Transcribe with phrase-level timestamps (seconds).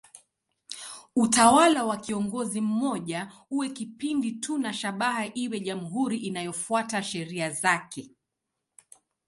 [1.15, 8.11] Utawala wa kiongozi mmoja uwe kipindi tu na shabaha iwe jamhuri inayofuata sheria zake.